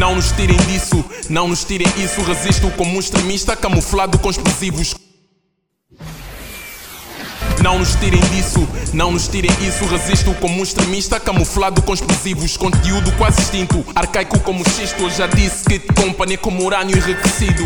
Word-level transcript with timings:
Não 0.00 0.14
nos 0.14 0.32
tirem 0.32 0.56
disso, 0.56 1.04
não 1.28 1.46
nos 1.46 1.62
tirem 1.62 1.86
isso. 1.98 2.22
Resisto 2.22 2.70
como 2.70 2.96
um 2.96 3.00
extremista 3.00 3.54
camuflado 3.54 4.18
com 4.18 4.30
explosivos. 4.30 4.94
Não 7.62 7.78
nos 7.78 7.94
tirem 7.96 8.20
disso, 8.30 8.66
não 8.94 9.12
nos 9.12 9.28
tirem 9.28 9.50
isso. 9.60 9.84
Resisto 9.84 10.32
como 10.40 10.58
um 10.58 10.62
extremista 10.62 11.20
camuflado 11.20 11.82
com 11.82 11.92
explosivos. 11.92 12.56
Conteúdo 12.56 13.12
quase 13.18 13.42
extinto, 13.42 13.84
arcaico 13.94 14.40
como 14.40 14.66
xisto. 14.70 15.02
Eu 15.02 15.10
já 15.10 15.26
disse 15.26 15.64
que 15.64 15.78
te 15.78 15.92
company 15.92 16.38
como 16.38 16.64
urânio 16.64 16.96
enriquecido. 16.96 17.64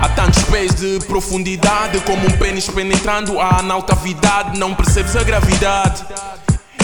Há 0.00 0.08
tantos 0.10 0.44
pés 0.44 0.72
de 0.76 1.00
profundidade, 1.06 1.98
como 2.02 2.24
um 2.28 2.38
pênis 2.38 2.68
penetrando 2.68 3.40
a 3.40 3.58
anal 3.58 3.82
cavidade. 3.82 4.56
Não 4.56 4.72
percebes 4.72 5.16
a 5.16 5.24
gravidade. 5.24 6.04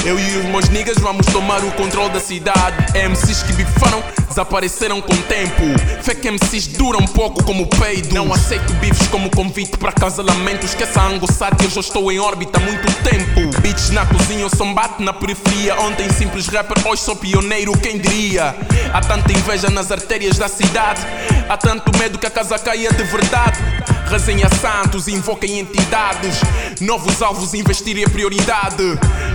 Eu 0.09 0.18
e 0.18 0.38
os 0.38 0.45
meus 0.46 0.70
niggas 0.70 0.96
vamos 0.96 1.27
tomar 1.27 1.62
o 1.62 1.70
controle 1.72 2.08
da 2.08 2.18
cidade. 2.18 2.77
MCs 2.95 3.43
que 3.43 3.52
bifaram 3.52 4.02
desapareceram 4.27 5.03
com 5.03 5.12
o 5.12 5.22
tempo. 5.25 5.62
Fake 6.03 6.30
MCs 6.30 6.66
duram 6.68 7.07
pouco 7.08 7.44
como 7.44 7.66
peido. 7.66 8.14
Não 8.14 8.32
aceito 8.32 8.72
bifes 8.76 9.07
como 9.08 9.29
convite 9.29 9.76
para 9.76 9.93
casalamento. 9.93 10.64
Esqueça 10.64 11.02
a 11.02 11.54
que 11.54 11.66
eu 11.66 11.71
já 11.71 11.80
estou 11.80 12.11
em 12.11 12.18
órbita 12.18 12.58
há 12.58 12.63
muito 12.63 12.90
tempo. 13.02 13.61
Beats 13.61 13.90
na 13.90 14.07
cozinha, 14.07 14.40
eu 14.40 14.49
sombate 14.49 15.02
na 15.02 15.13
periferia. 15.13 15.79
Ontem 15.79 16.08
simples 16.08 16.46
rapper, 16.46 16.88
hoje 16.88 17.02
sou 17.02 17.14
pioneiro, 17.14 17.77
quem 17.77 17.99
diria? 17.99 18.57
Há 18.94 19.02
tanta 19.02 19.30
inveja 19.30 19.68
nas 19.68 19.93
artérias 19.93 20.38
da 20.38 20.49
cidade. 20.49 21.02
Há 21.50 21.57
tanto 21.58 21.94
medo 21.99 22.18
que 22.18 22.27
a 22.27 22.30
casa 22.30 22.58
caia 22.58 22.90
de 22.90 23.02
verdade. 23.02 23.58
Resenha 24.07 24.48
Santos, 24.61 25.08
invoquem 25.08 25.58
entidades. 25.58 26.40
Novos 26.80 27.20
alvos, 27.22 27.54
investir 27.54 28.02
é 28.02 28.08
prioridade. 28.08 28.82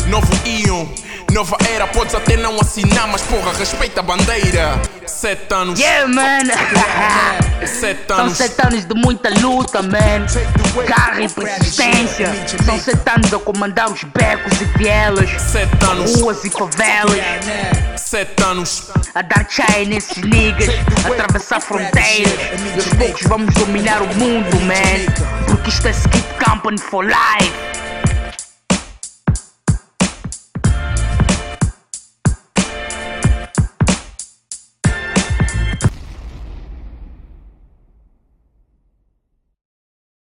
Novo 0.07 0.31
Ion, 0.45 0.87
nova 1.31 1.57
era. 1.73 1.87
Podes 1.87 2.15
até 2.15 2.37
não 2.37 2.59
assinar, 2.59 3.07
mas 3.07 3.21
porra, 3.23 3.53
respeita 3.53 3.99
a 3.99 4.03
bandeira. 4.03 4.81
Sete 5.05 5.53
anos. 5.53 5.79
Yeah, 5.79 6.07
man. 6.07 6.43
Sete 7.83 8.15
São 8.15 8.29
sete 8.29 8.65
anos 8.65 8.85
de 8.85 8.95
muita 8.95 9.29
luta, 9.41 9.81
man. 9.81 10.25
Garra 10.87 11.21
e 11.21 11.27
persistência. 11.27 12.31
São 12.63 12.79
sete 12.79 13.09
anos 13.09 13.33
a 13.33 13.39
comandar 13.39 13.91
os 13.91 14.05
becos 14.05 14.61
e 14.61 14.65
vielas. 14.77 15.29
Sete 15.41 15.83
anos. 15.83 16.21
Ruas 16.21 16.45
e 16.45 16.49
favelas. 16.49 17.19
Sete 17.97 18.41
anos. 18.41 18.89
A 19.13 19.21
dar 19.21 19.45
chai 19.49 19.83
nesses 19.83 20.23
niggas. 20.23 20.69
Atravessar 21.05 21.59
fronteiras. 21.59 22.31
E 22.33 22.73
aos 22.75 22.87
poucos 22.93 23.21
vamos 23.27 23.53
dominar 23.53 24.01
o 24.01 24.07
mundo, 24.15 24.61
man. 24.61 25.45
Porque 25.47 25.69
isto 25.69 25.85
é 25.85 25.91
Skip 25.91 26.25
Company 26.41 26.77
for 26.77 27.03
life. 27.03 27.72